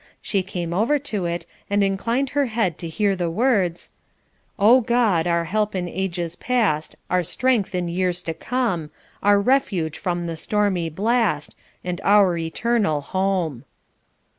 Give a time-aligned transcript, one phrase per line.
[0.19, 3.91] She came over to it, and inclined her head to hear the words:
[4.57, 8.89] "Oh, God, our help in ages past Our strength in years to come,
[9.21, 13.63] Our refuge from the stormy blast, And our eternal borne."